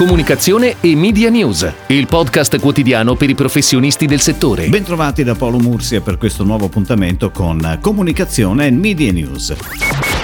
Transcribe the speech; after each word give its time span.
Comunicazione 0.00 0.76
e 0.80 0.96
Media 0.96 1.28
News, 1.28 1.70
il 1.88 2.06
podcast 2.06 2.58
quotidiano 2.58 3.16
per 3.16 3.28
i 3.28 3.34
professionisti 3.34 4.06
del 4.06 4.20
settore. 4.20 4.66
Bentrovati 4.70 5.22
da 5.22 5.34
Paolo 5.34 5.58
Mursia 5.58 6.00
per 6.00 6.16
questo 6.16 6.42
nuovo 6.42 6.64
appuntamento 6.64 7.30
con 7.30 7.76
Comunicazione 7.82 8.68
e 8.68 8.70
Media 8.70 9.12
News. 9.12 9.54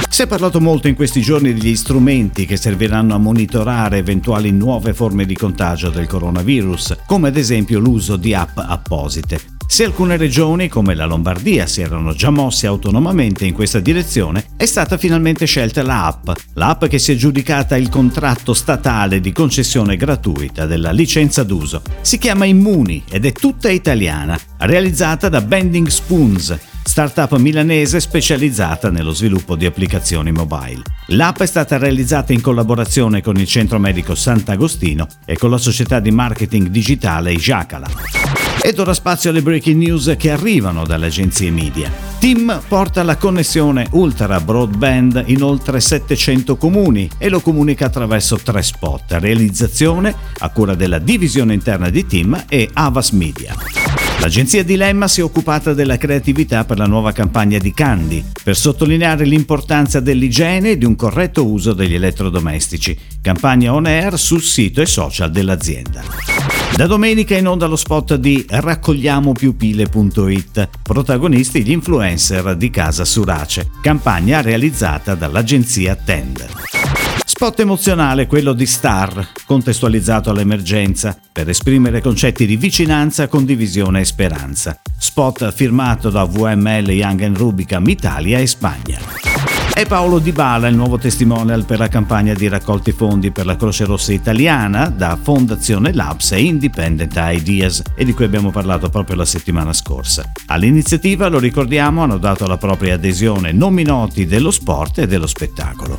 Si 0.08 0.22
è 0.22 0.26
parlato 0.26 0.62
molto 0.62 0.88
in 0.88 0.94
questi 0.94 1.20
giorni 1.20 1.52
degli 1.52 1.76
strumenti 1.76 2.46
che 2.46 2.56
serviranno 2.56 3.14
a 3.14 3.18
monitorare 3.18 3.98
eventuali 3.98 4.50
nuove 4.50 4.95
forme 4.95 5.27
di 5.27 5.36
contagio 5.36 5.90
del 5.90 6.06
coronavirus, 6.06 7.00
come 7.04 7.29
ad 7.29 7.36
esempio 7.36 7.79
l'uso 7.79 8.16
di 8.16 8.32
app 8.32 8.56
apposite. 8.56 9.55
Se 9.69 9.85
alcune 9.85 10.17
regioni, 10.17 10.69
come 10.69 10.95
la 10.95 11.07
Lombardia, 11.07 11.66
si 11.66 11.83
erano 11.83 12.15
già 12.15 12.30
mosse 12.30 12.66
autonomamente 12.66 13.45
in 13.45 13.53
questa 13.53 13.80
direzione, 13.80 14.46
è 14.57 14.65
stata 14.65 14.96
finalmente 14.96 15.45
scelta 15.45 15.83
l'app, 15.83 16.30
l'app 16.55 16.85
che 16.87 16.98
si 16.98 17.12
è 17.12 17.15
giudicata 17.16 17.77
il 17.77 17.89
contratto 17.89 18.55
statale 18.55 19.21
di 19.21 19.33
concessione 19.33 19.97
gratuita 19.97 20.66
della 20.66 20.93
licenza 20.93 21.43
d'uso. 21.43 21.83
Si 22.01 22.16
chiama 22.16 22.45
Immuni 22.45 23.02
ed 23.10 23.27
è 23.27 23.33
tutta 23.33 23.69
italiana, 23.69 24.38
realizzata 24.59 25.29
da 25.29 25.43
Bending 25.43 25.88
Spoons, 25.88 26.57
startup 26.85 27.37
milanese 27.37 28.01
specializzata 28.01 28.88
nello 28.88 29.12
sviluppo 29.12 29.57
di 29.57 29.66
applicazioni 29.66 30.30
mobile. 30.30 30.83
L'app 31.09 31.41
è 31.41 31.46
stata 31.46 31.77
realizzata 31.77 32.33
in 32.33 32.41
collaborazione 32.41 33.21
con 33.21 33.37
il 33.37 33.46
Centro 33.46 33.79
Medico 33.79 34.15
Sant'Agostino 34.15 35.07
e 35.27 35.37
con 35.37 35.51
la 35.51 35.59
società 35.59 35.98
di 35.98 36.12
marketing 36.12 36.69
digitale 36.69 37.35
Jacala. 37.35 38.45
Ed 38.66 38.80
ora 38.80 38.95
spazio 38.95 39.30
alle 39.30 39.43
breaking 39.43 39.80
news 39.80 40.12
che 40.19 40.33
arrivano 40.33 40.84
dalle 40.84 41.07
agenzie 41.07 41.52
media. 41.52 41.88
TIM 42.19 42.62
porta 42.66 43.05
la 43.05 43.16
connessione 43.16 43.87
ultra 43.93 44.41
broadband 44.41 45.23
in 45.27 45.45
oltre 45.45 45.79
700 45.79 46.57
comuni 46.57 47.09
e 47.16 47.29
lo 47.29 47.38
comunica 47.38 47.87
attraverso 47.87 48.38
tre 48.38 48.65
spot. 48.65 49.19
Realizzazione 49.21 50.12
a 50.38 50.48
cura 50.48 50.74
della 50.74 50.98
divisione 50.98 51.55
interna 51.55 51.91
di 51.91 52.07
TIM 52.07 52.47
e 52.48 52.68
Avas 52.73 53.10
Media. 53.10 53.55
L'agenzia 54.18 54.65
Dilemma 54.65 55.07
si 55.07 55.21
è 55.21 55.23
occupata 55.23 55.73
della 55.73 55.96
creatività 55.96 56.65
per 56.65 56.79
la 56.79 56.87
nuova 56.87 57.12
campagna 57.12 57.59
di 57.59 57.73
Candy, 57.73 58.24
per 58.43 58.57
sottolineare 58.57 59.24
l'importanza 59.24 60.01
dell'igiene 60.01 60.71
e 60.71 60.79
di 60.79 60.85
un 60.85 60.96
corretto 60.96 61.46
uso 61.46 61.73
degli 61.73 61.95
elettrodomestici. 61.95 62.99
Campagna 63.23 63.73
on 63.73 63.87
air 63.87 64.19
sul 64.19 64.43
sito 64.43 64.81
e 64.81 64.87
social 64.87 65.31
dell'azienda. 65.31 66.46
Da 66.75 66.86
domenica 66.86 67.36
in 67.36 67.47
onda 67.47 67.66
lo 67.66 67.76
spot 67.76 68.14
di 68.16 68.44
raccogliamopiupile.it, 68.48 70.69
protagonisti 70.82 71.62
gli 71.62 71.70
influencer 71.70 72.56
di 72.56 72.70
Casa 72.70 73.04
Surace, 73.04 73.70
campagna 73.81 74.41
realizzata 74.41 75.14
dall'agenzia 75.14 75.94
Tender. 75.94 76.50
Spot 77.25 77.60
emozionale 77.60 78.26
quello 78.26 78.54
di 78.54 78.64
Star, 78.64 79.28
contestualizzato 79.44 80.31
all'emergenza, 80.31 81.19
per 81.32 81.50
esprimere 81.50 82.00
concetti 82.00 82.47
di 82.47 82.56
vicinanza, 82.56 83.28
condivisione 83.28 84.00
e 84.00 84.04
speranza. 84.04 84.81
Spot 84.97 85.53
firmato 85.53 86.09
da 86.09 86.25
VML 86.25 86.88
Young 86.91 87.37
Rubicam 87.37 87.87
Italia 87.88 88.38
e 88.38 88.47
Spagna. 88.47 89.25
È 89.77 89.84
Paolo 89.84 90.21
Di 90.21 90.32
Bala 90.32 90.69
il 90.69 90.75
nuovo 90.75 90.97
testimonial 90.97 91.66
per 91.66 91.78
la 91.78 91.88
campagna 91.88 92.32
di 92.32 92.49
raccolti 92.49 92.93
fondi 92.93 93.31
per 93.31 93.44
la 93.44 93.56
Croce 93.56 93.84
Rossa 93.84 94.15
Italiana 94.15 94.88
da 94.88 95.19
Fondazione 95.21 95.93
Labs 95.93 96.33
e 96.33 96.41
Independent 96.41 97.15
Ideas 97.15 97.83
e 97.94 98.06
di 98.06 98.15
cui 98.15 98.25
abbiamo 98.25 98.50
parlato 98.50 98.88
proprio 98.88 99.16
la 99.16 99.27
settimana 99.27 99.75
scorsa. 99.75 100.33
All'iniziativa, 100.47 101.28
lo 101.28 101.38
ricordiamo, 101.38 102.03
hanno 102.03 102.16
dato 102.16 102.47
la 102.47 102.56
propria 102.56 102.94
adesione 102.94 103.53
nomi 103.53 103.83
noti 103.83 104.25
dello 104.25 104.50
sport 104.50 105.00
e 105.00 105.06
dello 105.06 105.27
spettacolo. 105.27 105.99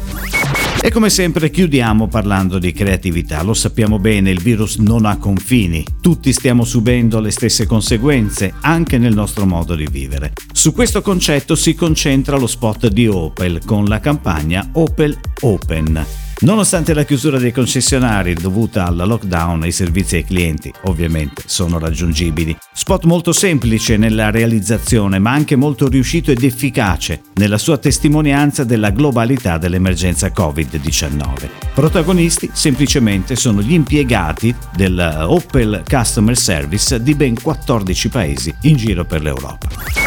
E 0.79 0.91
come 0.91 1.09
sempre 1.09 1.49
chiudiamo 1.49 2.07
parlando 2.07 2.59
di 2.59 2.71
creatività. 2.71 3.41
Lo 3.43 3.53
sappiamo 3.53 3.99
bene, 3.99 4.29
il 4.29 4.41
virus 4.41 4.77
non 4.77 5.05
ha 5.05 5.17
confini. 5.17 5.83
Tutti 6.01 6.31
stiamo 6.31 6.63
subendo 6.63 7.19
le 7.19 7.31
stesse 7.31 7.65
conseguenze, 7.65 8.53
anche 8.61 8.97
nel 8.97 9.13
nostro 9.13 9.45
modo 9.45 9.75
di 9.75 9.87
vivere. 9.91 10.33
Su 10.51 10.71
questo 10.73 11.01
concetto 11.01 11.55
si 11.55 11.75
concentra 11.75 12.37
lo 12.37 12.47
spot 12.47 12.87
di 12.87 13.07
Opel 13.07 13.65
con 13.67 13.83
la 13.83 13.99
campagna 13.99 14.69
Opel 14.71 15.19
Open 15.41 16.05
Nonostante 16.39 16.93
la 16.93 17.03
chiusura 17.03 17.39
dei 17.39 17.51
concessionari 17.51 18.35
dovuta 18.35 18.85
alla 18.85 19.05
lockdown, 19.05 19.65
i 19.65 19.71
servizi 19.71 20.17
ai 20.17 20.23
clienti 20.23 20.71
ovviamente 20.83 21.41
sono 21.47 21.79
raggiungibili. 21.79 22.55
Spot 22.71 23.05
molto 23.05 23.33
semplice 23.33 23.97
nella 23.97 24.29
realizzazione, 24.29 25.17
ma 25.17 25.31
anche 25.31 25.55
molto 25.55 25.87
riuscito 25.87 26.29
ed 26.29 26.43
efficace 26.43 27.23
nella 27.33 27.57
sua 27.57 27.79
testimonianza 27.79 28.63
della 28.63 28.91
globalità 28.91 29.57
dell'emergenza 29.57 30.27
Covid-19. 30.27 31.49
Protagonisti 31.73 32.51
semplicemente 32.53 33.35
sono 33.35 33.63
gli 33.63 33.73
impiegati 33.73 34.53
del 34.75 35.25
Opel 35.27 35.81
Customer 35.89 36.37
Service 36.37 37.01
di 37.01 37.15
ben 37.15 37.33
14 37.41 38.09
paesi 38.09 38.55
in 38.61 38.75
giro 38.75 39.05
per 39.05 39.23
l'Europa. 39.23 40.06